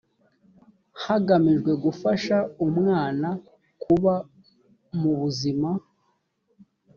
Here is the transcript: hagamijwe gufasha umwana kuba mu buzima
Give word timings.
hagamijwe 1.03 1.71
gufasha 1.83 2.37
umwana 2.65 3.29
kuba 3.83 4.13
mu 4.99 5.11
buzima 5.19 5.69